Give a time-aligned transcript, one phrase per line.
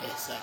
[0.00, 0.38] ペサナ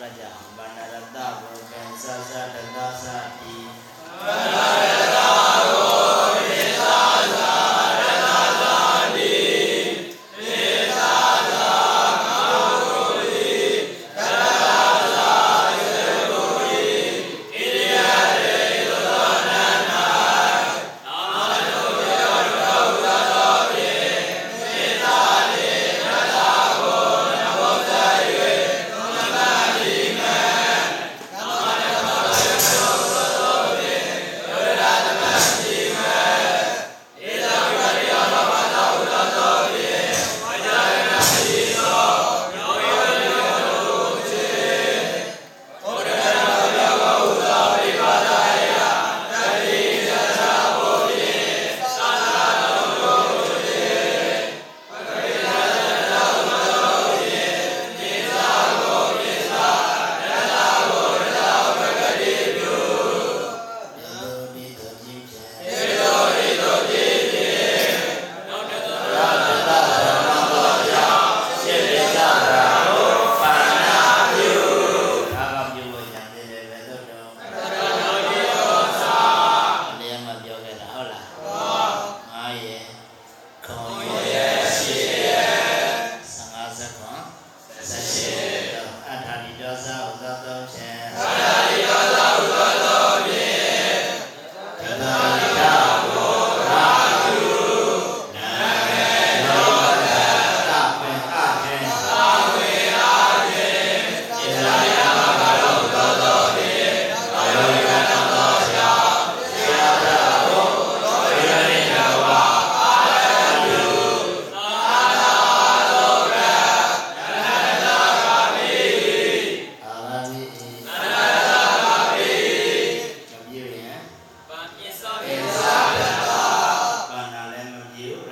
[0.00, 0.26] raja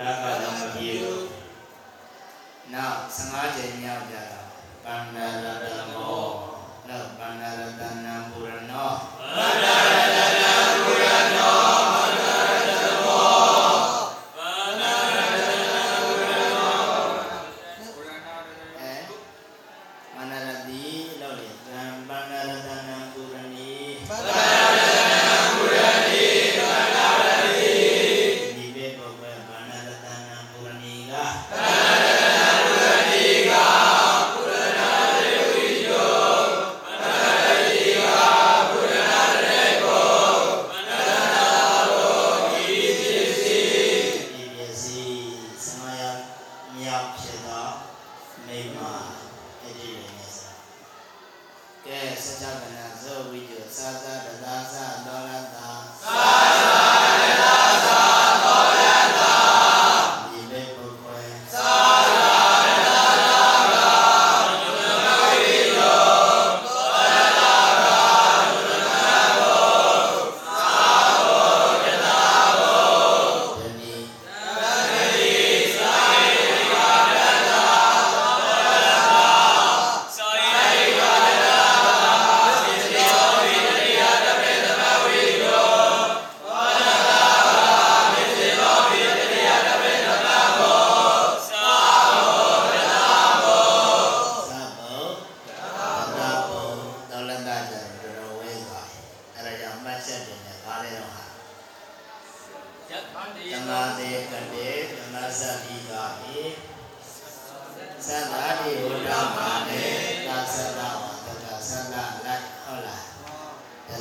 [0.01, 1.27] လာကလည်းမပြေဘူး
[2.73, 4.41] နောက်15ကျင်မြောက်ကြတာ
[4.85, 5.65] ပန္နရတ
[5.95, 6.25] မော
[6.89, 8.91] နောက်ပန္နရတနာပူရဏော
[9.37, 9.67] ပန္န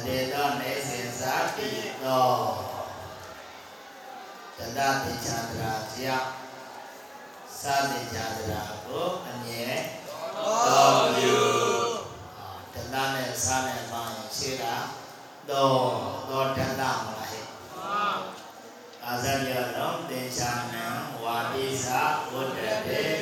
[0.05, 1.69] စေသောနေစဉ်သာတိ
[2.03, 2.43] တော်
[4.57, 6.17] တဏ္ဍတိချာတရာကြာ
[7.61, 9.69] သာတိချာတရာကိုအမြဲ
[10.37, 11.37] တော်ပြု
[12.73, 14.75] တဏ္ဍနဲ့သာနဲ့ပါရင်ရှိတာ
[15.49, 15.85] တော်
[16.29, 17.45] တော်တဏ္ဍမလားဟဲ့
[19.05, 20.85] အာဇာရရောသင်္ချာနံ
[21.23, 21.87] ဝါပိသ
[22.31, 23.14] ဝတ္တေ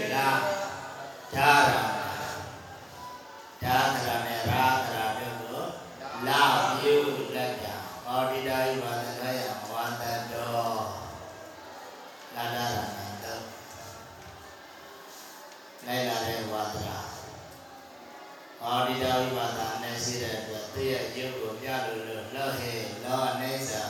[18.73, 22.73] မာရိယာဝိမာသာနဲ့ရှိတဲ့အတွက်သိရဲ့ရုပ်ကိုပြလို့လို့လောဟေ
[23.03, 23.81] လောအိဋ္ဌာ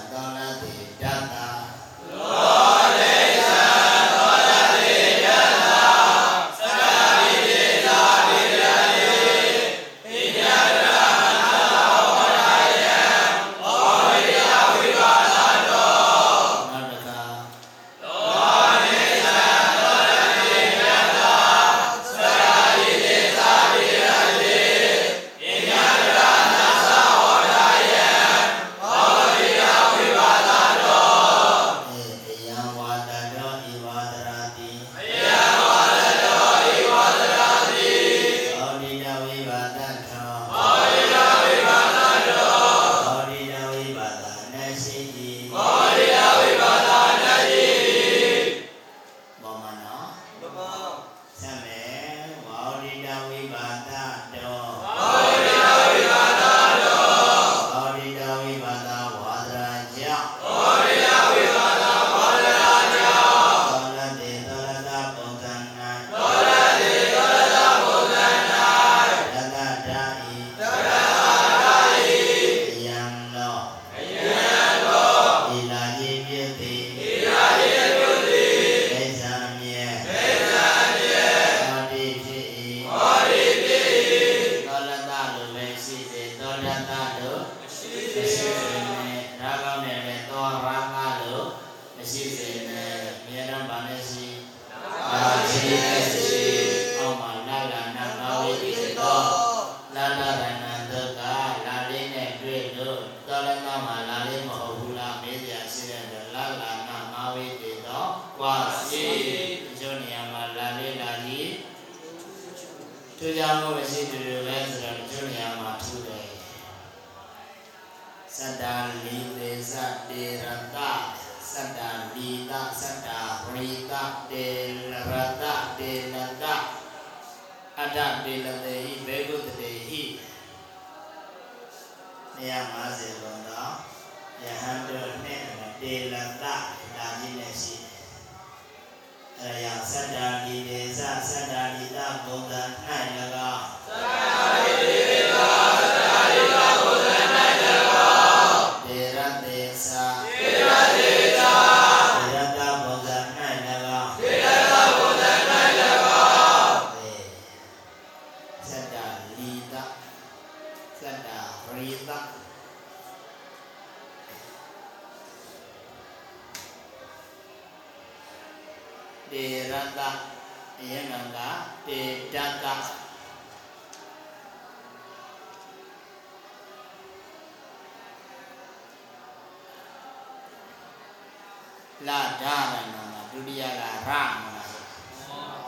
[182.09, 184.09] လာဓာရနာဒုတိယကရ
[184.43, 184.45] မ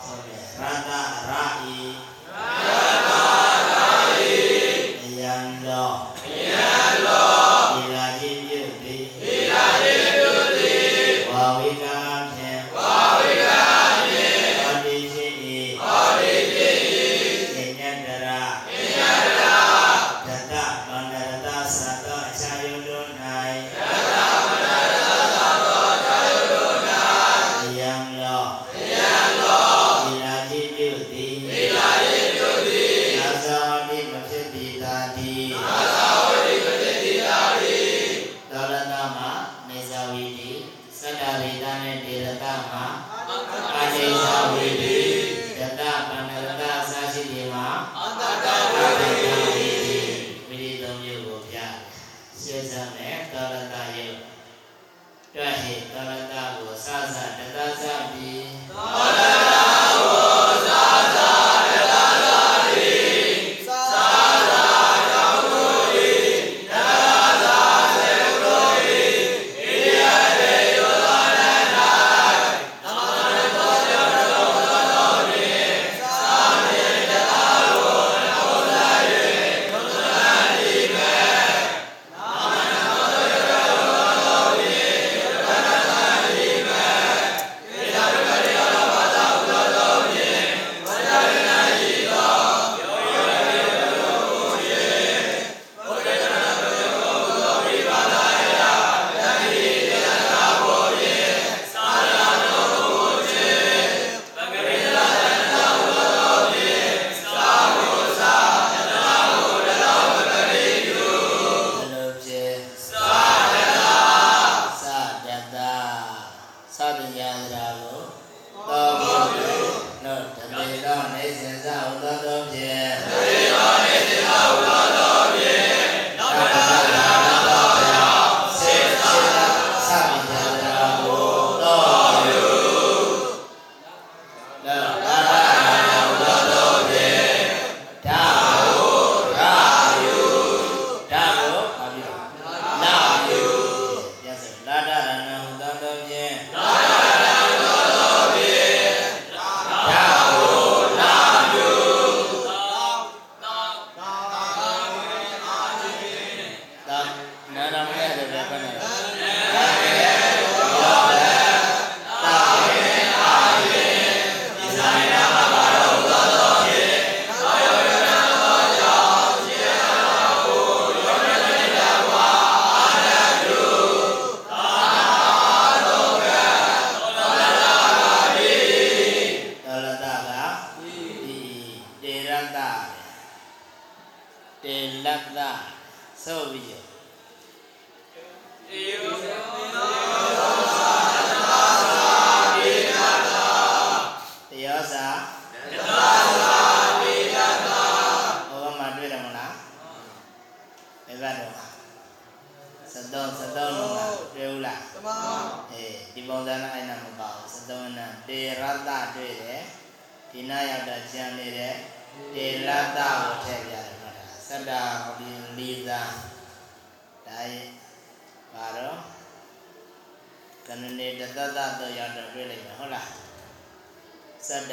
[0.03, 0.91] ဟုတ်တယ်ရတ
[1.29, 1.77] ရဤ
[2.81, 2.84] ရ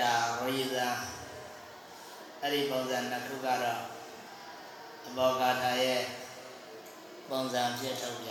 [0.01, 0.89] တာဝိဇာ
[2.41, 3.83] အဲ့ဒီပုံစံနှစ်ခုကတော့
[5.07, 6.03] အဘောဂါထာရဲ့
[7.31, 8.31] ပုံစံဖြစ်ထုတ်ပြ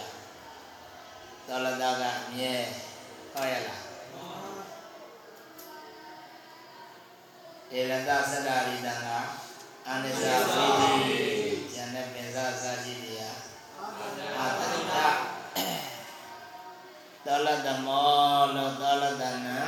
[1.47, 2.53] သောလတာကအမြဲ
[3.33, 3.81] ဟောရလား
[7.77, 9.07] ဧလတသတ္တရိတံက
[9.87, 10.91] အနိစ္စဝိသီ
[11.73, 13.37] ဉာဏပင်စစာရှိတရား
[14.37, 14.93] အာတတ
[17.25, 19.59] သောလတမောလောသောလတနာ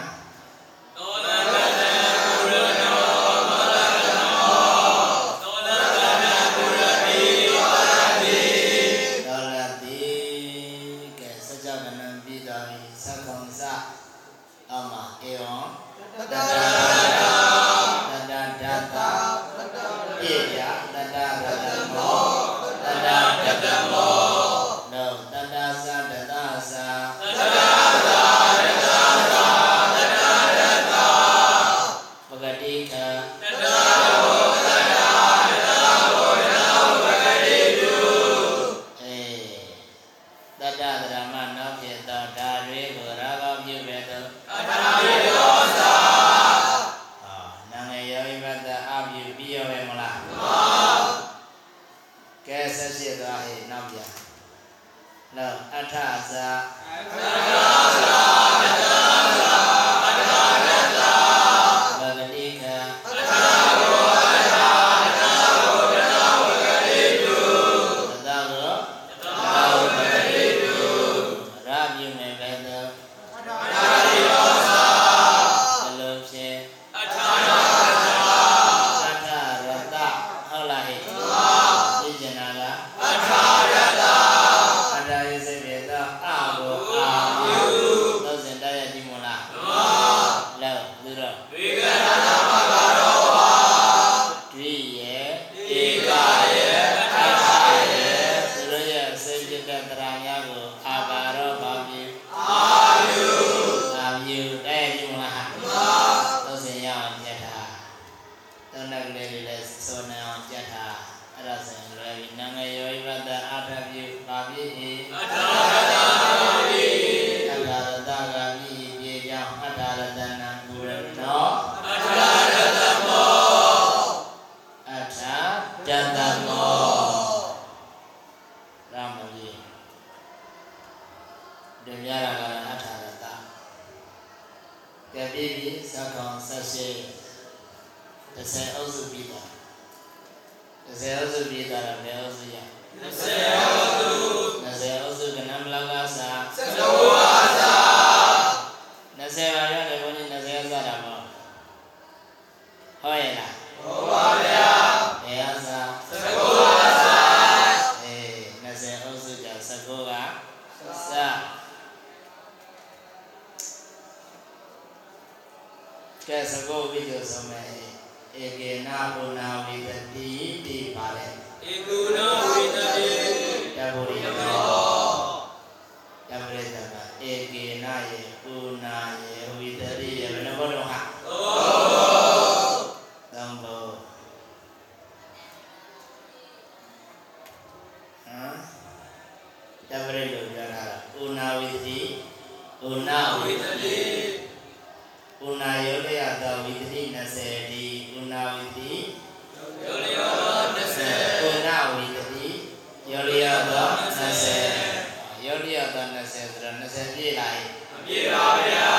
[207.34, 207.58] ည့်လား
[207.92, 208.90] မပြည့်ပါဗျာ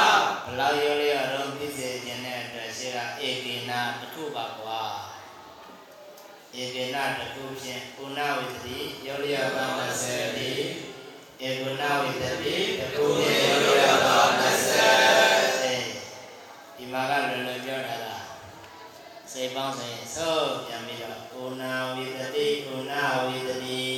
[0.44, 4.82] ဘလောက်ရောလျော်တော့ဖြစ်စေခြင်းနဲ့အတွက်ရှိတာဧကိနာတစ်ခုပါကွာ
[6.56, 10.50] ဧကိနာတစ်ခုဖြင့်ကုဏဝိသတိရောလျော်ပါ20တိ
[11.46, 14.18] ဧကုဏဝိသတိတစ်ခုဖြင့်ရောလျော်ပါ
[15.24, 18.24] 20ဒီမှာကလွယ်လွယ်ပြောတာလား
[19.32, 21.64] စိတ်ပေါင်းစင်ဆိုပြန်ပြီးတော့ကုဏ
[21.96, 22.94] ဝိသတိကုဏ
[23.26, 23.93] ဝိသတိ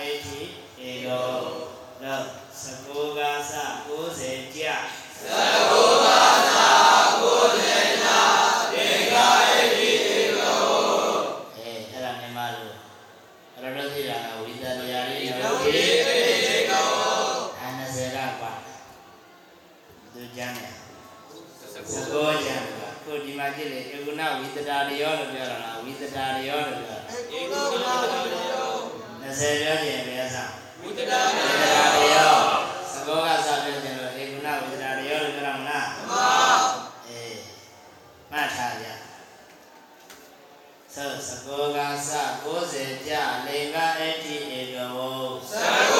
[0.00, 0.48] အကြီး
[0.88, 1.34] ဧလော
[2.02, 2.22] လော
[2.60, 3.54] စကောကသ
[3.88, 4.62] 90ကြ
[5.18, 5.24] စ
[5.70, 6.06] ကောက
[6.46, 6.52] သ
[7.22, 8.08] 90ကြ
[8.72, 10.64] ဒေဂာအကြီးဧလော
[11.56, 12.70] အဲအဲ့ဒါမြန်မာလို
[13.62, 15.70] ရတသိရာဝိသတရားလေးနော်ဒီ
[16.06, 16.86] အေကော
[17.60, 18.52] အနဇရာပါ
[20.14, 20.72] သူကြမ်းတယ်
[21.92, 28.21] စကောကြမ်းပါကိုဒီမှာကြည့်လေဧကုဏဝိသတာရယောလို့ပြောတာလားဝိသတာရယောလို့ပြောတာဧကုဏ
[29.32, 30.36] 20ပြောခြင်းဘယ်ဆ
[30.80, 31.20] ဝိတ္တနာ
[32.14, 32.36] ရော
[32.92, 36.62] သဘောကစပြောခြင်းလို့ဧကုဏဝိတ္တနာရောလို့ပြောမှာလားမှန်
[37.06, 37.40] အေး
[38.30, 38.86] မှတ်ထားကြ
[40.94, 42.10] သောသဘောကစ
[42.56, 43.12] 90ကြ
[43.46, 44.98] လိင်္ဂအဋ္ဌိဧကဝ
[45.50, 45.91] သ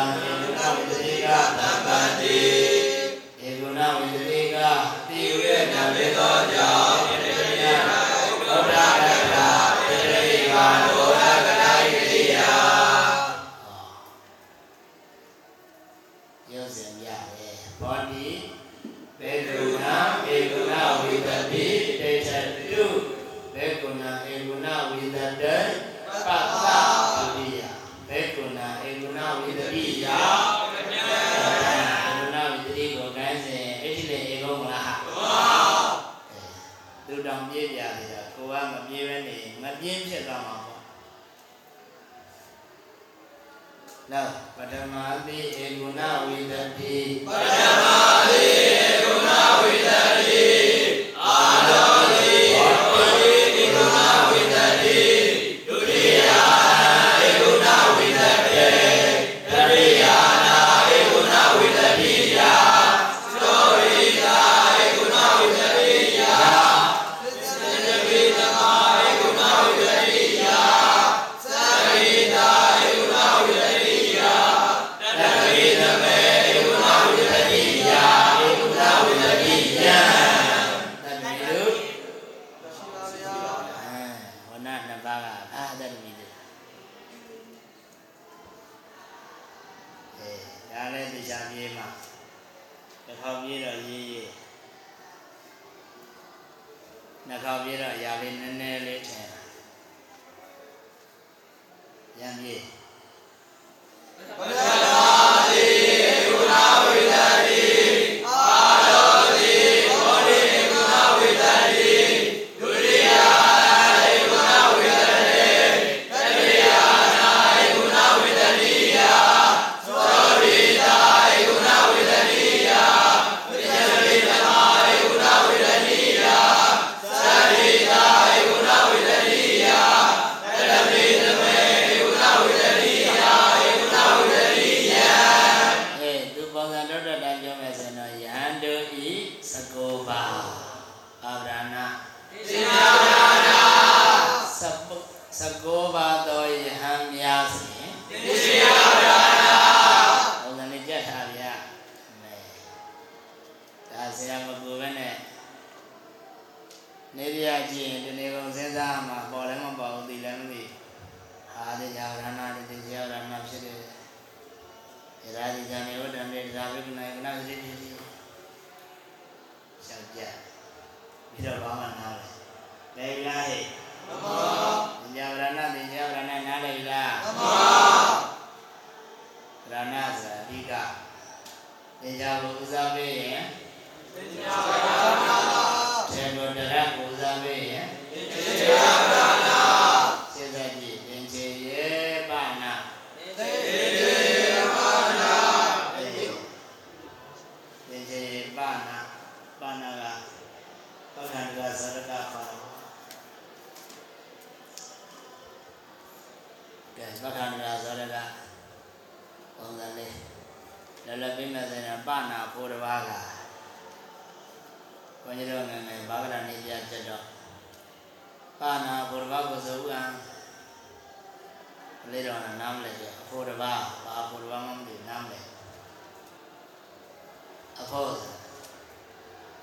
[0.00, 0.29] Yeah.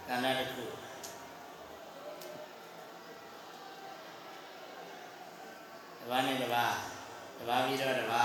[0.09, 0.63] ကဏ္ဍတစ်ခု
[5.99, 6.65] တဘာနဲ့တဘာ
[7.37, 8.23] တဘာပြီးတော့တဘာ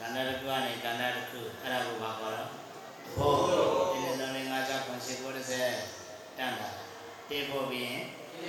[0.00, 2.48] ကဏ္ဍတစ်ခုနဲ့ကဏ္ဍတစ်ခုအဲ့ဒါကိုပါခေါ်တော့
[3.16, 3.32] ဘော
[3.90, 4.54] ဒီနေ့လုံးလေး56
[4.90, 6.68] 80 90တန်တာ
[7.28, 8.02] တေဖို့ပြီးရင်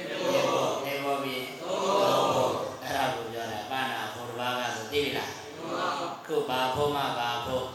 [0.09, 5.31] တေဖို့တေဖို့ပြီးသုံးဖို့အဲ့ဒါကိုပြောတာပါဏာဘောတဘာကဆိုသိပြီလား
[6.25, 7.65] ခုပါဖို့မပါဖို့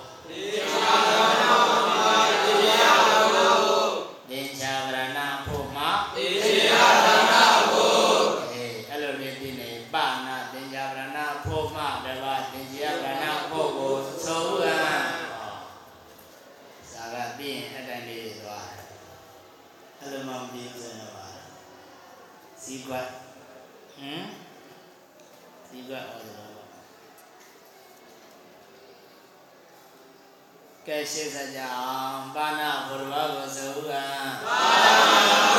[25.90, 26.46] အတွက်ဟောတာ
[30.87, 33.92] ကဲရှေးစကြအောင်ပါဏဘုရားကိုဇောဥက
[34.46, 34.61] ပါ
[35.46, 35.49] ဏ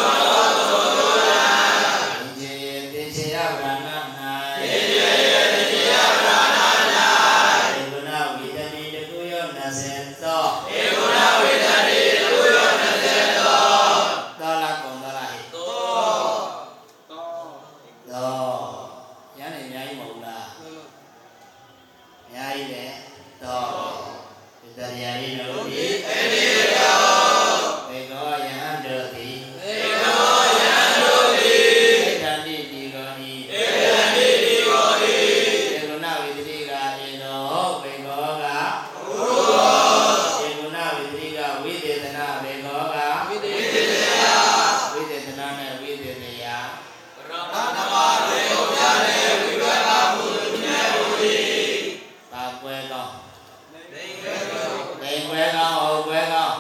[55.32, 56.58] ကွဲကောင်းဟုတ်ကွဲကောင်း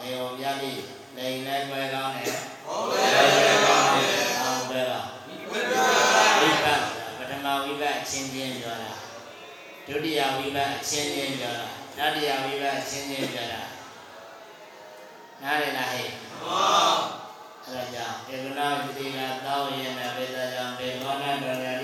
[0.00, 0.72] နေုံမြတ်ပြီ
[1.16, 5.94] နေလည်းကွဲကောင်းတယ်ဟုတ်ကွဲကောင်းတယ်ဟုတ်ကွဲကောင်းဒီကွဲကောင်း
[6.40, 6.80] ဝိပတ်
[7.18, 8.92] ပထမဝိပတ်အချင်းချင်းပြောတာ
[9.86, 11.66] ဒုတိယဝိပတ်အချင်းချင်းပြောတာ
[11.98, 13.62] တတိယဝိပတ်အချင်းချင်းပြောတာ
[15.42, 16.08] နားလည်လားဟဲ့
[16.40, 17.00] ဟုတ်
[17.64, 21.81] အဲ့ဒါကြောင့်ဧကနာတိကသောယေနပေတကြောင့်ပေဘောနတော်ရ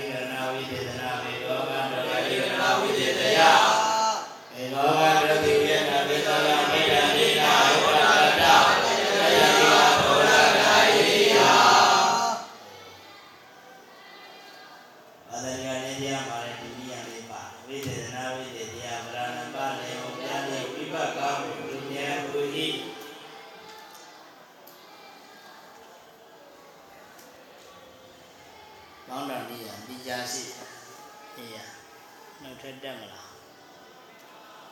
[32.69, 33.29] ထွက်တက်မလား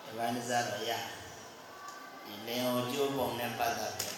[0.03, 0.91] ဒီပိုင်းစားတော့ရ
[2.25, 4.15] ဒီလင်ကိုကျိုးပုံနဲ့ပတ်သက်ပြီး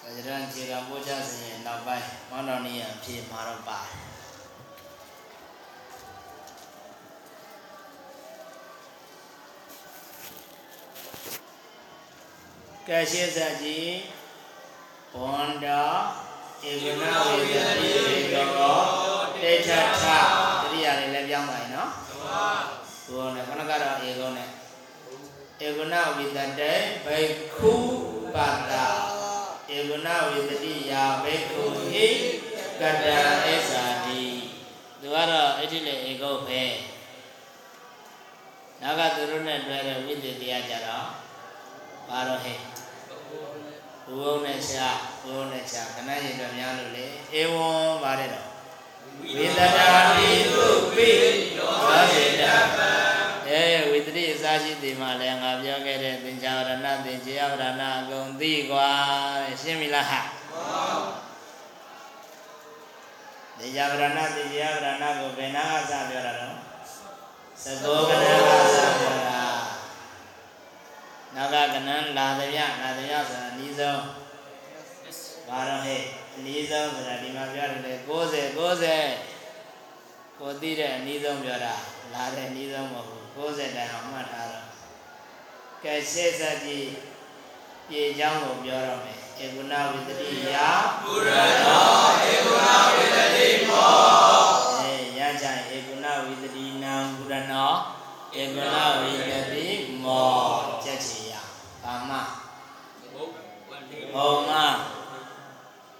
[0.00, 3.94] ဒါကြတဲ့ခြေကပို့ချစဉ်ရဲ့နောက်ပိုင်းမောင်တော်နေရအဖြစ်မှာတော့ပါတယ်
[12.88, 13.94] ကဲရှိစကြီး
[15.12, 15.82] ဘွန်တာ
[16.62, 17.90] ဧကနဝေဒတိ
[18.32, 18.99] ဧကော
[19.42, 19.68] တေထ
[20.02, 20.04] ထ
[20.62, 21.90] တတိယလေးလည်းပြောင်းပါရင်နော်
[23.06, 24.48] ဘုရားနဲ့ခဏကတော့ဧကောနဲ့
[25.66, 26.72] ဧကနဝေဒတေ
[27.06, 27.72] ဘိက္ခု
[28.34, 28.72] ပါတ
[29.74, 32.06] ဧကနဝေဒတိယာဘိက္ခုဟိ
[32.80, 33.06] ကတ္တ
[33.52, 34.22] ဧဇာတိ
[35.00, 36.64] သူကတော့အဲ့ဒီလေဧကောပဲ
[38.80, 41.06] နောက်ကသူတို့နဲ့တွဲတဲ့ဝိသေတရားကြတော့
[42.08, 42.58] ဘာတော့ဟဲ့
[44.16, 44.88] ဘုံနဲ့ရှာ
[45.24, 47.04] ဘုံနဲ့ရှာခဏရင်တော့များလို့လေ
[47.40, 47.68] ဧဝံ
[48.04, 48.49] ပါတယ်တော့
[49.35, 51.11] ဝိသတာတိသုပိ
[51.57, 52.43] သောစေတ
[52.77, 52.91] ပံ
[53.47, 56.71] အဲဝိတတိအစာရှိဒီမှာလည်းငါပြောခဲ့တဲ့သင်္ချာရဏ
[57.05, 58.89] သင်္ချာရဏအကုန်သိกว่า
[59.43, 60.21] တဲ့ရှင်းပြီလားဟာ
[63.57, 66.55] သင်္ချာရဏသင်္ချာရဏကိုဘယ်နာကစပြောတာတော့
[67.63, 69.41] သကောကနာကစပြောတာ
[71.35, 74.01] နောက်ကကနန်းလာသည်ရလာသည်ရဆိုတာအနည်းဆုံး
[75.47, 76.03] ဘာတော့ဟဲ့
[76.34, 78.10] အနည်းဆုံးဆိုတာဒီမှာပြောရတယ်60
[78.58, 81.74] 60ကိုသိတဲ့အနည်းဆုံးပြောတာ
[82.14, 84.66] လာတဲ့အနည်းဆုံးမဟုတ်ဘူး60တန်အောင်မှတ်ထားတော့
[85.82, 86.88] ကဲရှေ့ဆက်ကြည့်
[87.88, 90.56] ပြေချောင်းကိုပြောတော့မယ်ဧကုဏဝိတတိယ
[91.02, 91.30] ပုရ
[91.64, 91.88] တော
[92.30, 93.90] ဧကုဏဝိတတိမော
[94.78, 97.72] အေရကြဧကုဏဝိတတိနံပုရနော
[98.40, 99.66] ဧကုဏဝိတတိ
[100.04, 100.30] မော
[100.84, 101.34] ချက်ချေရ
[101.82, 102.10] ဘာမ
[104.14, 104.49] ဘုံ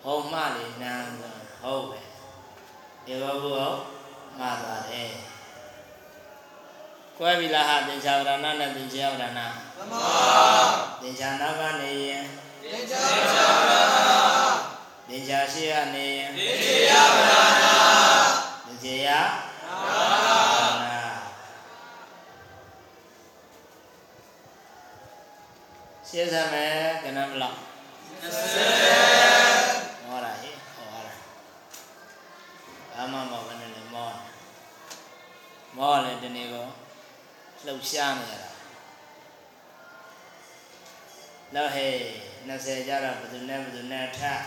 [0.04, 0.94] ဟောမလေးနံ
[1.62, 2.00] ဟုတ်ပဲ
[3.04, 3.74] ဒီဘဘုရော
[4.38, 5.12] မှားသွားတယ်
[7.16, 9.94] ကွဲပြီလားဟာသင်္ချာဝရဏနဲ့သင်္ချာဝရဏသမ
[11.00, 12.24] သင်္ချာနောက်ကနေရင်
[12.62, 14.00] သင်္ချာဝရဏ
[15.08, 17.32] သင်္ချာရှိရနေရင်သင်္ချာဝရ
[17.62, 17.64] ဏ
[18.66, 19.20] သင်္ချာ
[19.80, 20.10] ဝရ
[20.82, 20.90] ဏ
[26.08, 27.56] ရှင်းစမယ်ကနမလောက်
[28.22, 29.29] 20
[33.00, 34.10] အမမဘယ်နဲ့လဲမော
[35.76, 36.66] မောလည်းဒီနေ့ကော
[37.64, 38.50] လှုပ်ရှားနေရတာ
[41.54, 41.94] တော့ဟဲ့
[42.48, 44.40] 20ကျတော့ဘယ်သူနဲ့ဘယ်သူနဲ့ထပ်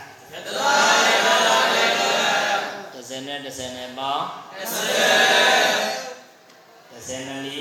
[2.94, 4.26] 30နဲ့30နဲ့ပေါင်း
[6.94, 7.60] 30 30နဲ့လီ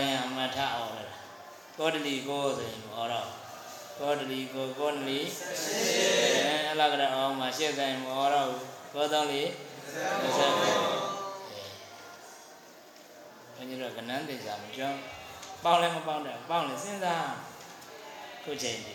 [0.00, 1.10] တိုင်းအမထအောင်လား
[1.78, 3.28] ကောတလီကိုဆိုရင်ဟောတော့
[3.98, 5.18] ကောတလီကိုကောနလီ
[6.46, 8.50] အဲအလားကရအောင်မှာရှေ့ဆိုင်မဟောတော့
[8.92, 10.26] ကောတောင်းလီ30
[13.54, 14.98] ဘုန်းကြီးတို့ကဏ္ဍတင်စားမကြောင်း
[15.64, 17.26] ပေါင်းလည်းမပေါင်းတယ်ပေါင်းလည်းစဉ်းစား
[18.44, 18.94] ခုချိန်ဒီ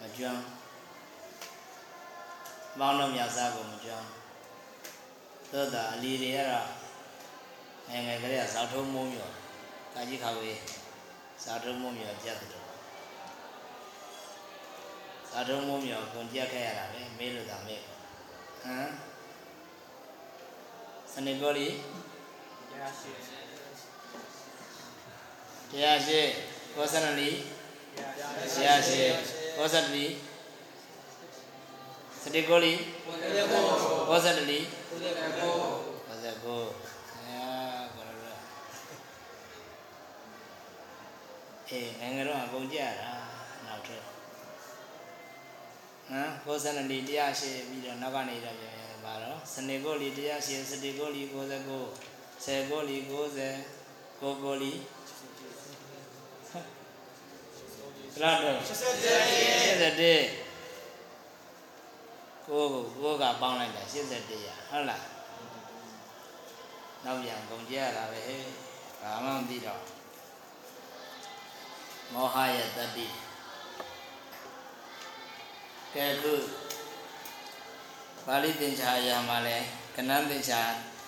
[0.00, 0.42] မကြောင်း
[2.78, 4.08] ပေါင်းတော့မြတ်စားကိုမကြောင်း
[5.52, 6.68] သို့တာအလီတွေကတော့
[7.90, 9.32] ငယ်ငယ်ကလေးကဇောက်ထုံးမိုးမြော်
[9.94, 10.58] ကာကြီးခါဝေး
[11.44, 12.50] ဇောက်ထုံးမိုးမြော်ကြက်တယ်
[15.30, 18.88] ဇောက်ထုံးမိုးမြော်ကုန်ကြက်ခဲ့ရတာပဲမေးလို့သာမေးဟမ်
[21.12, 21.68] စနေကောလီ
[22.70, 22.72] တ
[25.82, 26.20] ရားရှိ
[26.74, 27.30] ကောစနလီ
[28.54, 29.02] တရားရှိ
[29.56, 30.06] ကောစနလီ
[32.22, 32.72] စတေကောလီ
[34.08, 34.58] ကောစနလီ
[34.88, 34.98] ကော
[36.22, 36.87] စကို
[41.70, 43.10] အေးငယ်ငယ်တော့အကုန်ကြရတာ
[43.66, 44.02] နောက်ထပ်
[46.08, 51.28] ဟမ်ကောစနလီတရားရှိပြီးတော့နောက်ကနေတော့ပြန်ပြန်ပါတော့စနေကောလီတရားရှိစတေကောလီ69
[52.44, 53.10] 10ကောလီ90
[54.20, 54.72] ကိုကိုလီ
[58.12, 58.60] ဘယ်လောက်တော့81
[62.46, 65.02] ကိုကိုကိုကပေါင်းလိုက်တာ81ရဟုတ်လား
[67.04, 68.42] နောက်ပြန်ကုန်ကြရတာပဲဟဲ့
[69.02, 69.82] ဘာမှမသိတော့
[72.12, 73.06] မောဟရဲ့တတိ
[75.94, 76.34] ကဲခု
[78.26, 79.56] ပါဠိသင်္ချာအရာမှာလဲ
[79.96, 80.60] ကဏ္ဍသင်္ချာ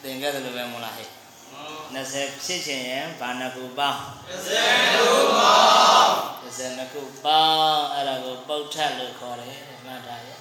[0.03, 1.09] သင်ခဲ့တယ်လို့ပဲမဟုတ်လားဟဲ့
[1.94, 6.12] 20ဖြစ်ချင်ရင်ဘာနှခုပေါင်း20ခုပေါင်း
[6.44, 10.38] 20ခုပေါင်းအဲ့ဒါကိုပုတ်ထက်လို့ခေါ်တယ်မှတ်ထားရဲ့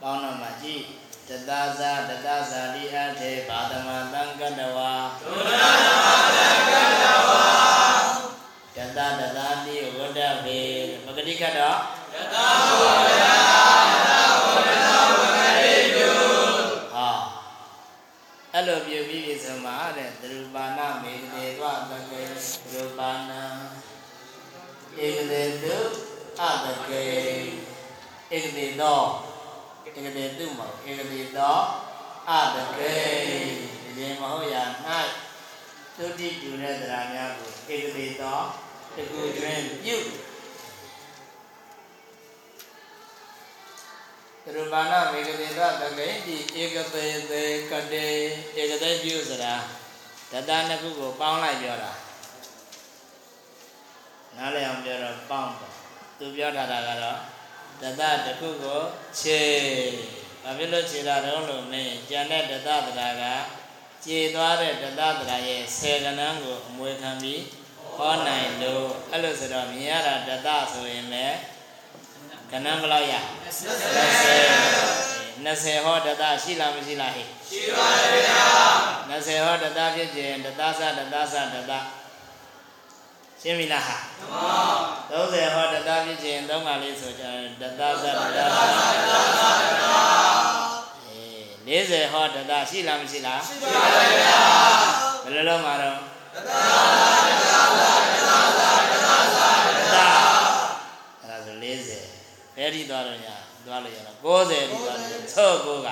[0.00, 0.82] ပေါင်းတော့မှကြည့်
[1.28, 1.50] တတသ
[2.08, 4.92] တတဇာတိအထေဘာသမသံကတဝါ
[5.22, 6.72] ဒုရသမသံက
[7.02, 7.43] တဝါ
[8.76, 10.60] တတတတတိဝတ္တဘေ
[11.04, 11.78] ပဂတိကတော့
[12.12, 12.36] တတ
[12.80, 12.82] ဝ
[13.20, 13.24] ရ
[16.94, 17.08] ဟာ
[18.52, 22.32] အဲ့လိုပြုပြီးပြီဆိုမှတဲ့သရူပါဏမေတ္တေဝတကေသ
[22.72, 23.32] ရူပါဏ
[25.04, 25.78] ဧကတေတု
[26.40, 27.06] အတကေ
[28.34, 29.02] ဧကတေသော
[29.86, 31.58] ဧကတေတုမဟုတ်ဧကတေသော
[32.30, 32.96] အတကေ
[33.82, 34.64] ဒီရင်မဟုတ်ရာ၌
[35.98, 38.38] သုတိတူတဲ့တရားများကိုဧကတေသော
[38.94, 39.96] တကူတွင်ပြု
[44.44, 48.06] သရူပါဏမေကတိသတကေတိဧကသေသေကတေ
[48.60, 49.54] ဧကသေပြုဆိုတာ
[50.30, 51.92] တတနှစ်ခုကိုပေါင်းလိုက်ပြောတာ
[54.36, 55.72] နားလည်အောင်ပြောတော့ပေါင်းပေါ့
[56.18, 57.18] သူပြောထားတာကတော့
[57.80, 58.80] တတတစ်ခုကို
[59.20, 59.40] ခြေ
[60.42, 63.24] ဘာဖြစ်လို့ခြေတာတော့လို့မင်းကျန်တဲ့တတတရားက
[64.04, 67.40] ကျေသွားတဲ့တတတရားရဲ့ဆယ်ကဏ္ဍကိုအမွေခံပြီး
[67.96, 71.36] ဟောနိုင်လို့အဲ့လိုဆိုတော့မြင်ရတာတတဆိုရင်လည်း
[72.50, 73.14] ကဏ္ဍဘယ်လောက်ရ
[73.46, 73.58] 20
[75.46, 78.44] 20ဟောတတရှိလားမရှိလားဟဲ့ရှိပါတယ်ဗျာ
[79.10, 81.14] 20ဟောတတဖြစ်ခြင်းတတသတတသတ
[81.70, 81.72] တ
[83.40, 83.96] ရှင်းပြီလားဟာ
[85.12, 87.24] 30ဟောတတဖြစ်ခြင်းသုံးပါလေးဆိုကြ
[87.60, 88.04] တတသတတ
[88.36, 89.93] သအေး
[91.66, 94.38] 40ဟောတတရှိလားမရှိလားရှိပါတယ်ဗျာ
[95.24, 95.98] ဘယ်လိုလုပ်မှာတော့
[96.34, 98.18] တတသတတသအဲ့
[101.30, 103.36] ဒါဆို40ဘယ်ဒီသွားတော့ညာ
[103.66, 104.16] သွားလို့ရတော့
[104.48, 105.88] 90ဒီသွားလို့ဆော့ကိုက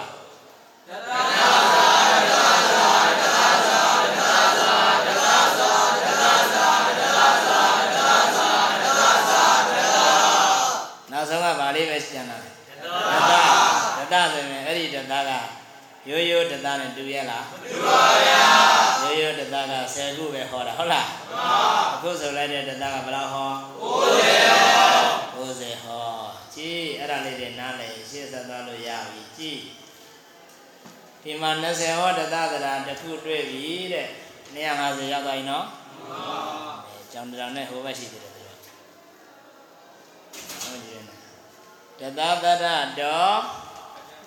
[11.10, 12.46] နောက်ဆုံးကဗာလေးပဲကျန်တာတ
[13.98, 15.32] တတတဆိုရင်အဲ့ဒီတတက
[16.09, 18.44] ရိုးရိုးတတနဲ့တူရဲ့လားမတူပါဗျာ
[19.03, 21.61] ရိုးရိုးတတက10ခုပဲဟောတာဟုတ်လားမှန်ပါ
[21.94, 23.50] အခုဆိုလိုက်တဲ့တတကဘယ်လောက်ဟော
[23.82, 26.07] 90ဟော90ဟော
[26.55, 29.61] ကြည့်အဲ့ဒါလေးတွေနားလည်ရှေ့ဆက်သွားလို့ရပြီကြည့်
[31.22, 34.09] ဒီမှာ20ဟောတတကရာတစ်ခုတွေ့ပြီတဲ့
[34.55, 36.38] 250ရောက်သွားပြီနော်မှန်ပါ
[37.12, 38.34] ကျောင်းတောင်နဲ့ဟိုဘက်ရှိတယ်သူက
[40.64, 41.14] ဟုတ်ကြည့်နေ
[42.00, 42.66] တတတရ
[43.00, 43.61] တော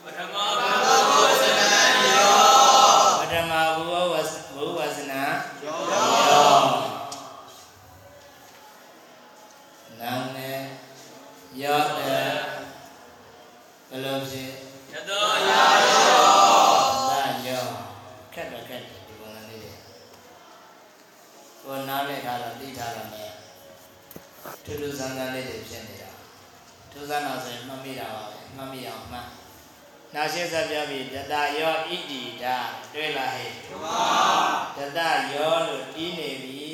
[0.06, 1.62] ပထမဘုရားဝဇန
[2.10, 2.34] ယော
[3.20, 5.24] ပထမဘုဝဝဇဘုဝဇနာ
[5.64, 6.58] ယောယော
[10.02, 10.52] နာနေ
[11.62, 12.34] ယောတဘယ်
[14.04, 14.50] လိုဖြစ်
[14.92, 16.26] ယတောယာယော
[17.10, 17.66] သာယော
[18.34, 19.72] ခက်တော့ခက်တယ်ဒီပုံစံလေးတွေ
[21.64, 23.24] ကိုနားလဲထားတော့သိထားတော့ ਨੇ
[24.64, 26.12] ထူးထူးဆန်းဆန်းလေးတွေဖြစ်နေတာ
[26.92, 29.28] ထူးဆန်းတော့ဆိုရင်မှတ်မိတာပါပဲမှတ်မိအောင်မှတ်
[30.18, 32.58] နာရှိဆက်ပြပြီတတယောဣတိတာ
[32.94, 33.52] တွေ့လားဟဲ့
[34.78, 35.00] တတ
[35.34, 36.70] ယောလို့ပြီးနေပြီ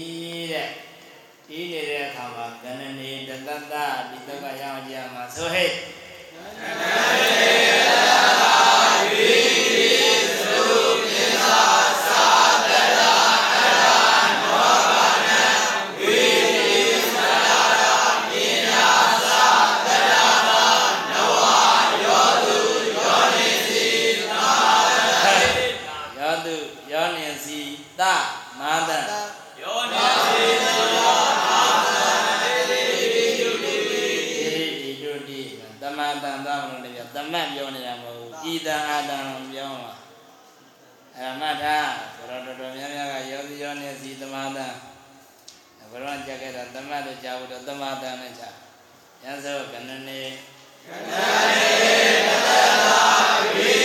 [0.52, 0.70] တဲ့
[1.48, 3.74] ပြီးနေတဲ့အခါမှာကဏနေတတတ
[4.10, 7.71] ဒီတော့ကရအောင်ကြရမှာဆိုဟဲ့ယော
[28.02, 28.08] စီတ
[28.60, 28.92] မာတ
[29.62, 30.76] ယောနိစေဣ
[33.40, 33.54] ရိ
[34.82, 35.42] တိတုတိ
[35.82, 39.18] တမတန်သောမလို့လည်းတမတ်ပြောနေတာမဟုတ်ဘူးဤတံအာတံ
[39.52, 39.94] ပြောမှာ
[41.16, 44.74] အဲ့ဒါမှတ်ထားဆိုတော့တော်တော်များများကယောတိယောနိစီတမတန်
[45.92, 48.56] ဘုရားကြက်ခဲ့တာတမတ်လို့ကြားဘူးတော့တမတန်နဲ့ကြား
[49.24, 50.22] ရသောကဏနေ
[53.80, 53.81] ဣ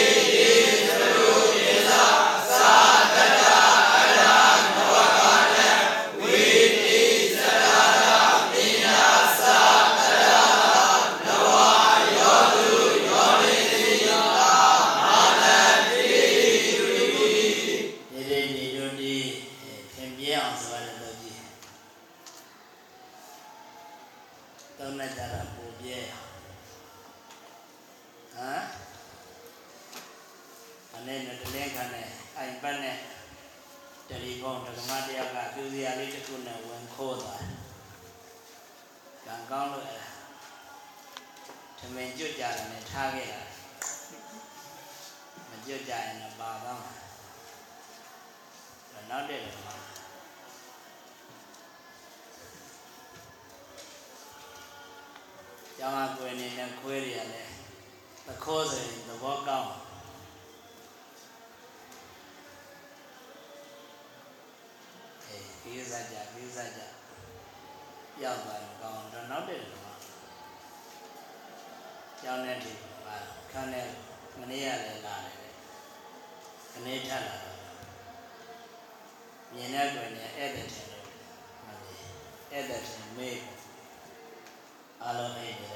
[85.07, 85.73] အားလုံးအိပ်နေတ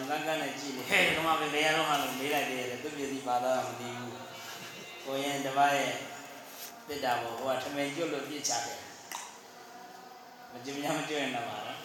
[0.00, 4.12] လေကြောင်ကန်းကန်းနဲ့ကြည့်နေဟဲ့ဒကမပဲလေရတော့မှလို့မေးလိုက်တယ်လေသူပြည်စီပါသားမသိဘူး
[5.04, 5.92] ကိုရင်တပားရဲ့
[6.88, 8.80] တစ်တာဘောဟိုကထမင်းကျွတ်လို့ပြစ်ချတယ်
[10.52, 11.80] မကြမ်းမကြွရင်တော့ပါတော့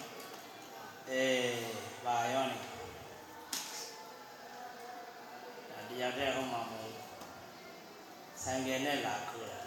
[1.10, 1.56] အေး
[2.04, 2.58] ပါရောနေ
[5.70, 7.04] ဒါတရားတဲ့ဟောမှာမဟုတ်ဘူး
[8.42, 9.60] ဆိုင်ကယ်နဲ့လာခိုးတာ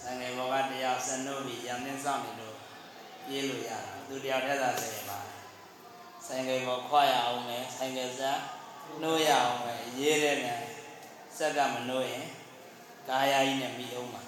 [0.00, 2.56] ဆိုင်ကယ်ဘောကတရားစနုပ်ပြီးရမင်းစောင့်နေလို့
[3.26, 5.05] ပြေးလို့ရတာသူတရားတဲ့သာဆိုရင်ပါ
[6.26, 8.40] ဆိုင်ကယ်ဘောခွာရအောင်မယ်ဆိုင်ကယ်စား
[9.02, 10.62] နှိုးရအောင်မယ်ရေးတဲ့မြန်
[11.36, 12.26] စက်ကမနှိုးရင်
[13.08, 14.22] ကာယကြီးနဲ့မိအောင်ပါ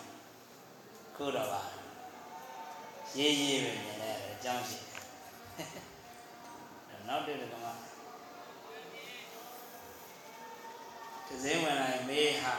[1.16, 1.62] ခုတော့ပါ
[3.16, 4.78] ရေးရေးပဲမြင်ရတယ်အကြောင်းရှိ
[6.88, 7.70] တယ်နောက်တစ်ခါမှ
[11.26, 12.54] တစင်းဝင်လာရင်မေးဟာ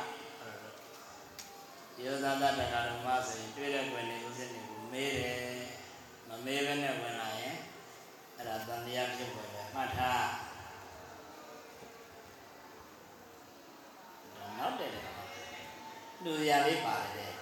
[2.03, 5.39] ယောဇာတတကာဓမ္မဆိုရင်တွေ့တဲ့ကွယ်နေဥစဉ်တွေကိုမေးတယ်
[6.27, 7.55] မမေးဘဲနဲ့ဝင်လာရင်
[8.39, 10.27] အဲ့ဒါတန်တရားဖြစ်ပေါ်တယ်မှတ်ထား
[14.57, 15.13] နောက်တစ်ခါ
[16.23, 17.33] လူရလေးပါတယ်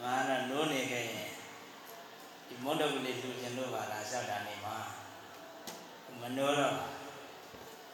[0.00, 1.30] ငါကနိုးနေခဲ့ရင်
[2.46, 4.76] ဒီမွန်တကူလေးလူကျင်လို့ပါလားရှောက်တာနေမှာ
[6.20, 6.86] မနိုးတော့ပါ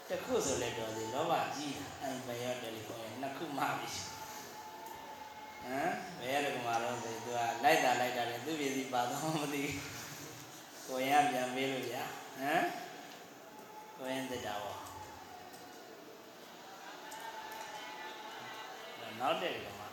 [0.08, 3.88] တခုဆိုလည်းတော်စီလောဘကြီးအိမ်ပယောတယ်လီဖုန်းရဲ့နှစ်ခုမှပြီ
[5.62, 9.62] ဟမ်ဘယ်ရကမှာတော့ဆိုသူကလိုက်တာလိုက်တာလေသူပြည်စီပါတော့မသိ
[10.92, 12.04] ကိုရင်ကပြန်မေးလို့ကြာ
[12.38, 12.64] ဟမ်
[13.96, 14.78] ကိုရင်တက်တာပေါ့
[19.20, 19.86] နောက်တဲ့ကမှာ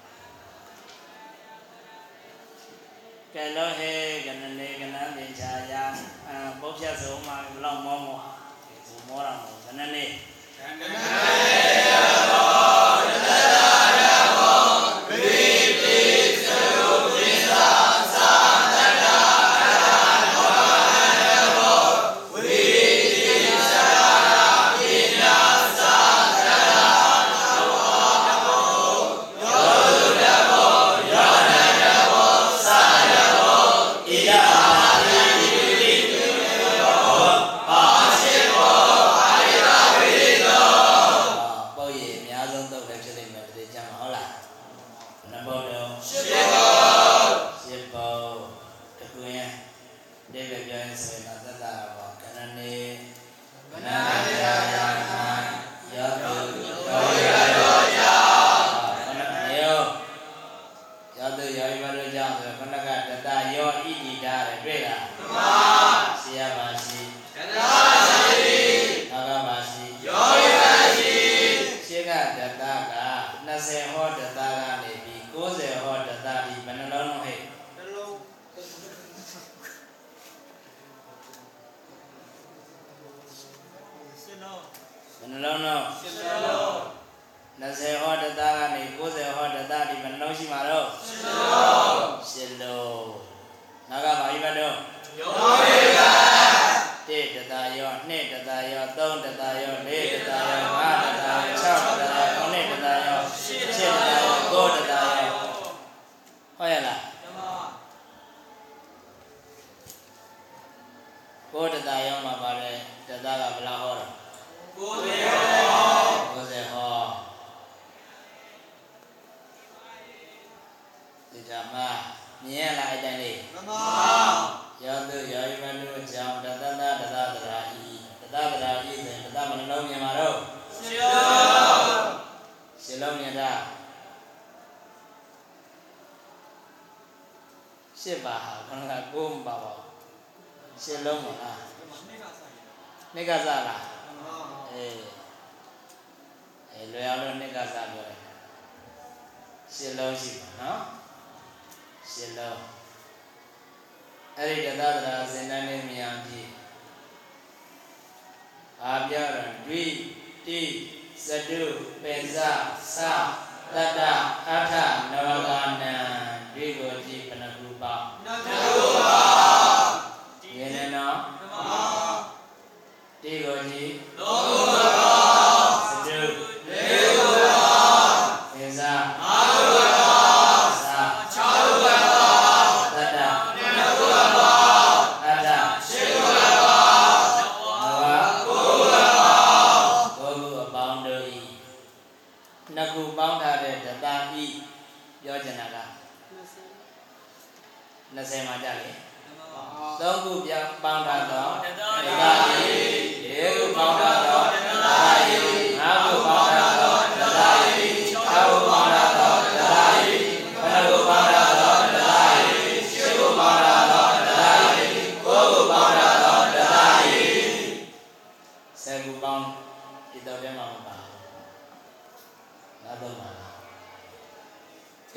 [3.33, 3.91] ကဲလို့ဟဲ
[4.25, 5.83] ကနနေကနန်တင်ချာယာ
[6.27, 8.17] အပုတ်ဖြတ်ဆုံးမှာလောက်မောမော
[8.87, 10.05] ဘူမောရမောကနနေ
[10.57, 11.48] ကနနေ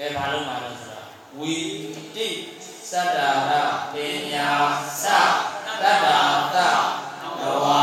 [0.04, 1.06] ယ်ဘာလုံးမှာလို့ဆိုတော့
[1.38, 1.54] ဝီ
[2.16, 2.28] တိ
[2.90, 3.52] သတ္တာရ
[3.92, 3.94] ပ
[4.32, 4.48] ညာ
[5.82, 6.18] သတတ္တာ
[6.54, 6.56] တ
[7.40, 7.82] တဝါ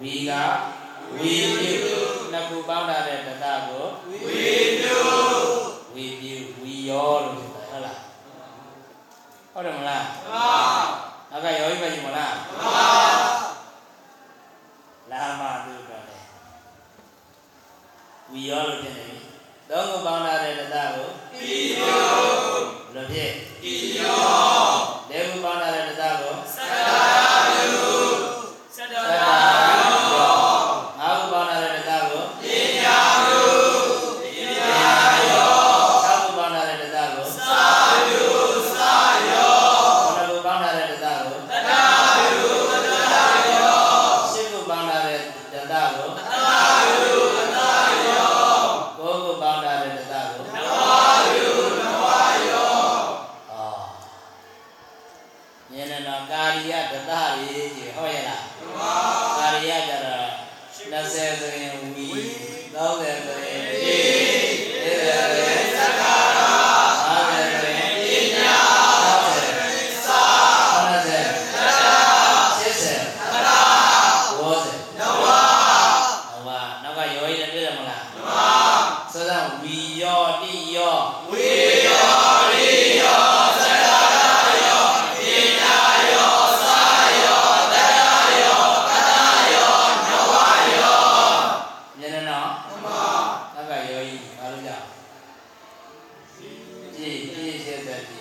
[0.00, 0.32] ဝီက
[1.16, 1.98] ဝီပြု
[2.32, 3.84] နှစ်ခုပေါင်းထားတဲ့တတကို
[4.26, 5.00] ဝီပြု
[5.94, 8.00] ဝီပြုဝီယောလို့ဆိုတာဟုတ်လား
[9.52, 10.48] ဟုတ်တယ်မလားမှန်ပါ
[11.30, 12.88] နောက်ကယောဂီပဲယူမလားမှန်ပါ
[15.12, 16.24] လာမသူတော်တယ်
[18.32, 18.99] ဝီယောလို့တင်
[19.70, 19.99] đó
[97.88, 98.18] သတိ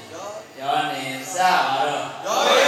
[0.59, 1.03] ယောနိ
[1.33, 2.58] စပါတော့ယော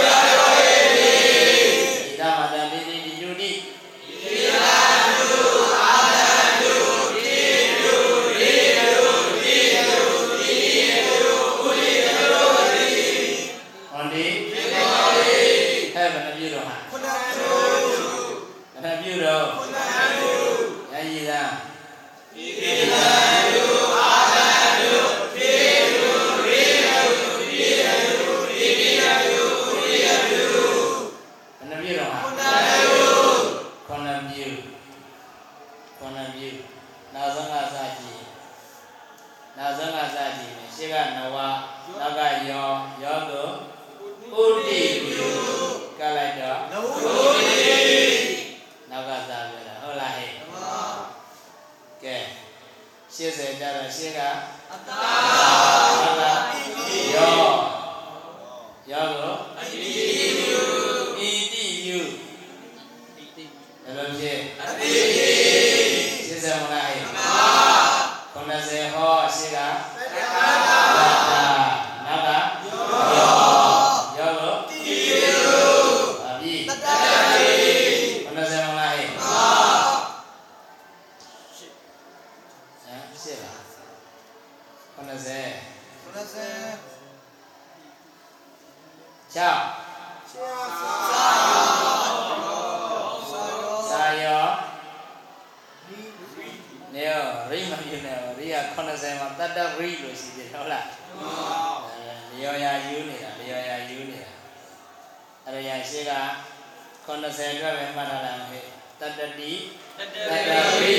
[109.98, 110.96] တတဝိ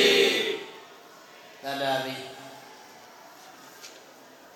[1.64, 2.14] တတဝိ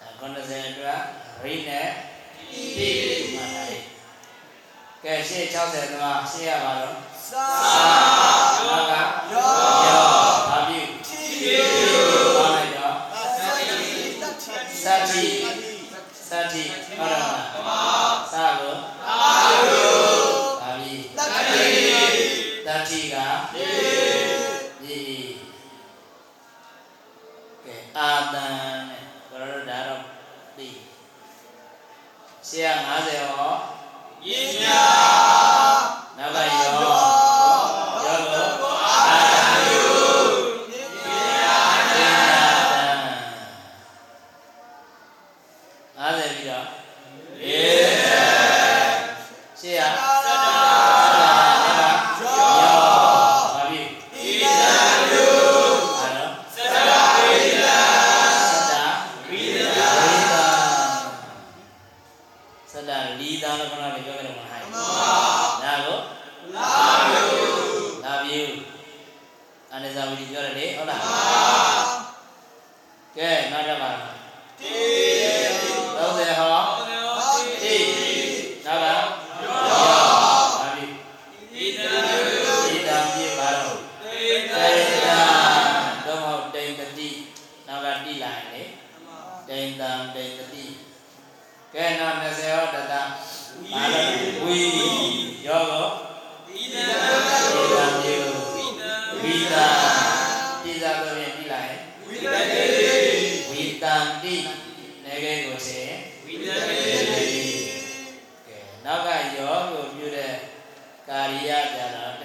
[0.01, 1.01] အခုနစင်အတွက်
[1.41, 1.87] ရိနဲ့
[2.77, 2.91] တိ
[3.33, 3.75] မှန်တယ်
[5.03, 5.69] ကဲရှေ့60တော့
[6.31, 6.95] ရှေ့ရပါတော့
[7.33, 9.01] သာသာ
[9.31, 10.26] ယော
[22.87, 23.17] တတ္တိက
[23.55, 23.67] တိ
[24.83, 24.99] ဒီ
[27.63, 28.53] ကဲအာတန်
[28.89, 30.03] နဲ့ဘယ်လိုဒါတော့
[30.57, 30.69] ဒီ
[32.47, 33.53] ရှေ့က50ဟော
[34.27, 34.86] ယဉ်ညာ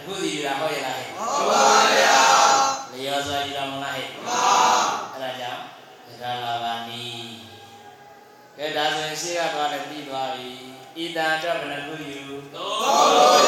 [0.07, 2.20] ကြတော့တခုစီယူတာဟုတ်ရဲ့လားဟဲ့ဟောပါဗျာ
[2.92, 4.42] လျောစွာယူတာမလားဟဲ့မာ
[5.12, 5.62] အဲ့ဒါကြောင့်
[6.22, 7.07] ဒါလာပါနီ
[8.57, 10.50] ကဲဒါဆိုရင်ရှေ့ကသွားတယ်ပြီးသွားပြီ
[10.96, 12.22] ဣတံတော့ဘယ်နှခုယူ
[12.55, 12.70] သော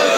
[0.00, 0.13] ယု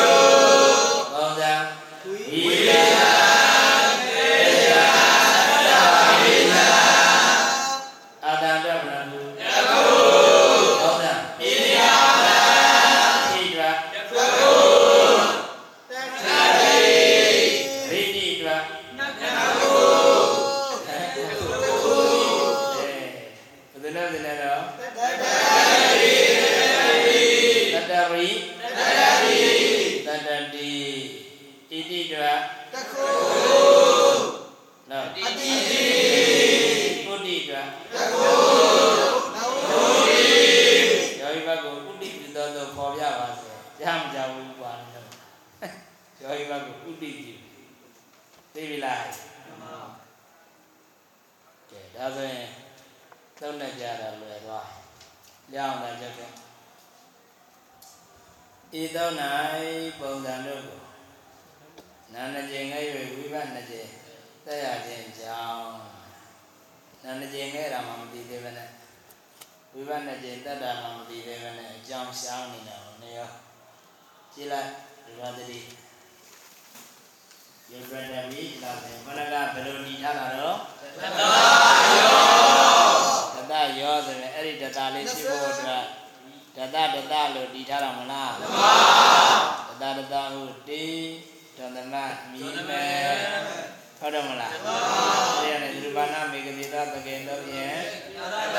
[96.95, 97.80] သတကေတော့ဖြင့်
[98.16, 98.59] တတ္တ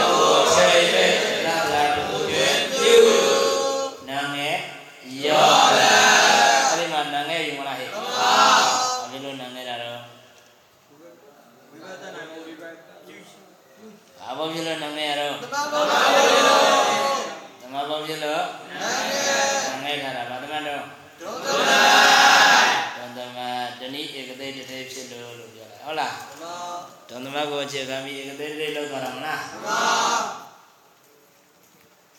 [0.00, 0.14] ယော
[0.54, 1.06] စေတေ
[1.46, 2.94] လာလာတို့ဖြင့်ပြု
[4.08, 4.56] နာငယ်
[5.24, 8.08] ယောအဲ့ဒီမှာနာငယ်ယူမလားဟဲ့ဓမ္မ
[9.10, 10.00] ဘယ်လိုနာငယ်တာတော့
[11.70, 13.16] ဝိပဿနာကိုဝိပဿနာပြု
[14.18, 16.60] ဘာဘောဖြစ်လို့နာငယ်ရတော့တမ္မာဘာဝေနော
[17.62, 18.42] ဓမ္မဘောဖြစ်လို့
[18.80, 19.18] နာငေ
[19.66, 20.82] နာငယ်ထားတာဗာသမတ်တော့
[21.20, 21.80] ဒုက္ခနာ
[22.96, 23.38] ဒန္တမ
[23.80, 26.14] တဏိဧကတိတတေဖြစ်လို့လို့ပြောတာဟုတ်လား
[27.16, 29.66] ဓမ္မဒန္တမကိုအခြေခံပြီးဧကတိတတေလောက်သွားတာမလားဓမ္မ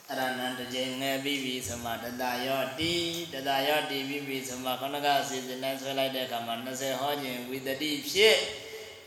[0.09, 2.93] အရဏံတကြိမ်ငယ်ပြီးပြီဆိုမှတတယောတိ
[3.33, 8.37] တတယောတိပြီးပြီဆိုမှခဏကအစီအစဉ်နဲ့ဆွဲလိုက်တဲ့အခါမှာ20ဟောခြင်းဝိတတိဖြစ်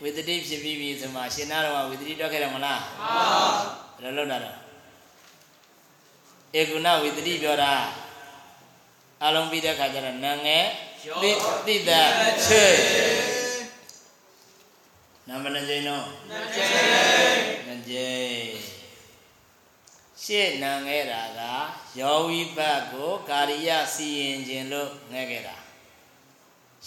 [0.01, 2.81] ဝိတတိဖြစ်ပြီးပြီဆိုမှရှင်နာတော်ကဝိတတိတွက်ခဲ့တယ်မလား
[3.95, 4.57] ဘယ်လိုလုပ်တာတော့
[6.59, 7.73] ဧကုဏဝိတတိပြောတာ
[9.23, 10.65] အလုံးပြီးတဲ့အခါကျတော့နံငယ်
[11.21, 11.31] တိ
[11.67, 11.91] တိတ
[12.45, 13.30] ချေ
[15.27, 16.67] နံမနကြိမ်တော့နကျေ
[17.67, 18.49] ငကြိမ်
[20.23, 21.41] ရှေ့နံခဲ့တာက
[21.99, 25.57] ယောဝိပတ်ကိုကာရိယစီရင်ခြင်းလို့ငဲခဲ့တာ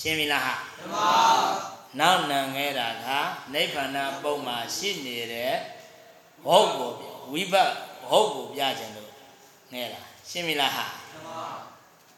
[0.00, 0.96] ရှင်းပြီလားဟာဓမ္မ
[2.00, 3.08] နောက်နံခဲ့တာက
[3.52, 5.54] နိဗ္ဗာန်ပုံမှာရှိနေတဲ့
[6.44, 7.70] ဟုတ်ကိုပြဝိပတ်
[8.08, 9.10] ဟုတ်ကိုပြခြင်းလို့
[9.72, 10.86] ငဲတာရှင်းပြီလားဟာ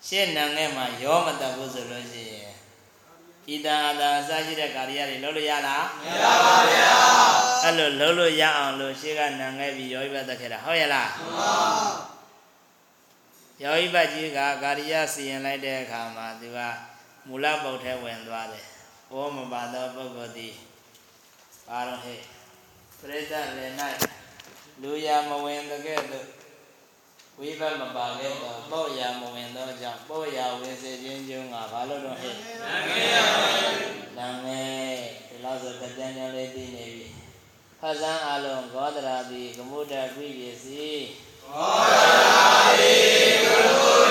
[0.07, 2.46] ရှင်းနံငယ်မှာရောမတတ်ဘူးဆိုလို့ရှိရင်
[3.55, 6.91] ဤတန်အတန်အစရှိတဲ့ကာရိယတွေလုံးလို့ရလားမရပါဗျာ
[7.63, 11.53] အဲ့လိုလုံးလို့ရအောင်လို့ရှင်းကနံငယ်ပြီးရောဣပတတ်ခဲ့တာဟုတ်ရဲ့လားမှန်ပါ
[13.63, 16.59] ရောဣပကြီးကကာရိယစီရင်လိုက်တဲ့အခါမှာသူက
[17.29, 18.67] မူလပုတ်ထဲဝင်သွားတယ်
[19.11, 20.55] ဘောမပါသောပုဂ္ဂိုလ်သည်
[21.69, 22.21] ဘာလို့ဟဲ့
[22.99, 23.73] ပရိသတ်လည်း၌
[24.83, 26.27] လူရမဝင်တဲ့ကဲ့သို့
[27.41, 33.26] ဝိဘတ်မပါခဲ့တော့ပေါ့ရမဝင်သောကြောင့်ပေါ့ရဝင်စေခြင်းကျုံးကဘာလို့တော့ဟဲ့လမ်းငယ်
[34.27, 34.95] ရလမ်းငယ်
[35.29, 37.07] ဒီလောက်ဆိုကြံကြံလေးသိနေပြီ
[37.81, 41.07] ဖဇန်းအလုံးဂောဒရာတိကမုဒ္ဒကွိပစ္စည်း
[41.53, 44.06] ဝိ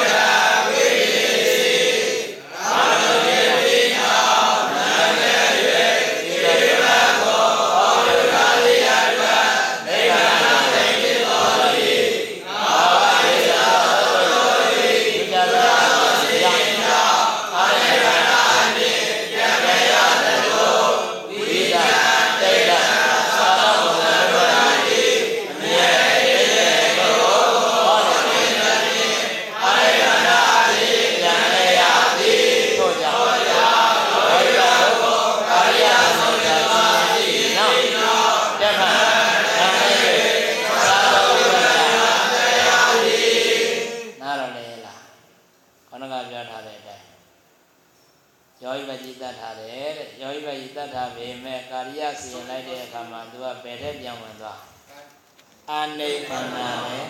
[56.32, 57.05] အာနိဗ္ဗာန်နဲ့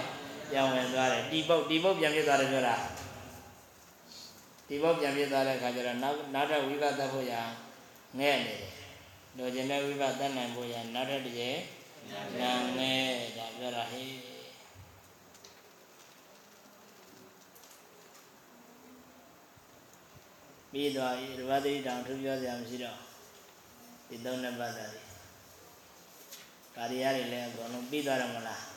[0.50, 2.76] ပြန်ဝင်သွားတယ်ဒီပုတ်ဒီပုတ်ပြန်ပြသွားတယ်ပြောတာ
[4.68, 7.34] ဒီပုတ်ပြန်ပြသွားတဲ့အခါကျတော့နောက်နောက်ထပ်ဝိပဿနာဖို့ရ
[8.20, 8.76] ငဲ့နေတယ်
[9.38, 11.58] လိုချင်တဲ့ဝိပဿနာနိုင်ဖို့ရနောက်ထပ်တစ်ချက်
[12.42, 13.04] နာငဲ့
[13.38, 14.14] ဒါပြောတာဟေး
[20.72, 22.98] ပြီးသွားပြီရဝတိတောင်ထူပြောစရာမရှိတော့
[24.08, 25.06] ဒီသုံးနှစ်ပတ်သာလေး
[26.76, 28.75] ကာရီယာတွေလည်းအကုန်လုံးပြီးသွားတယ်မလား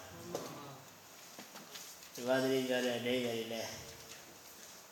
[2.15, 3.73] ရဝတိပြောတဲ့အဓိပ္ပာယ်တွေလည်း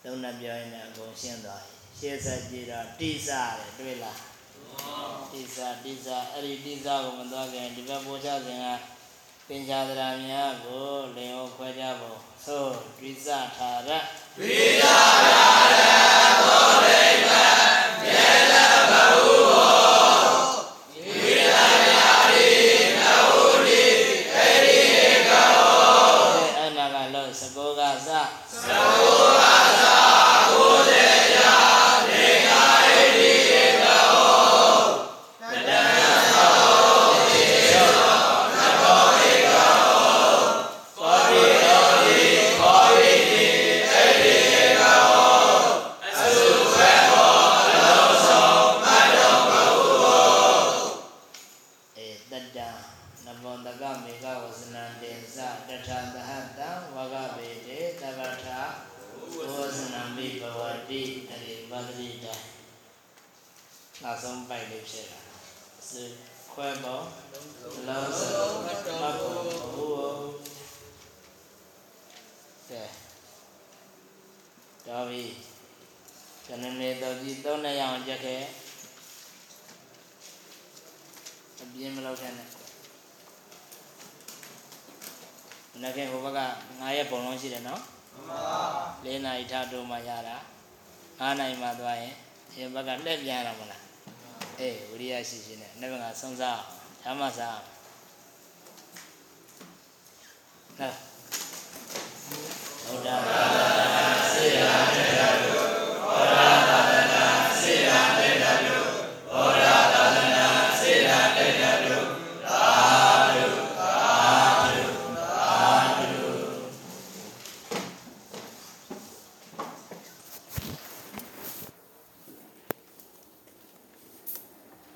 [0.03, 4.21] သုံးနှစ်ပြောရင်လည်းအကုန်ရှင်းသွားပြီရှင်းဆက်ကြည့်တော့တိစတယ်တွေ့လား
[5.33, 8.67] တိစတိစအဲ့ဒီတိစကိုမသွားခင်ဒီဘက်ပို့ချစဉ်က
[9.49, 13.27] ပင်ချာသရာများကိုလင်ဟောခွဲကြဖို့သို့တိစ
[13.57, 15.46] ထာရအဲ့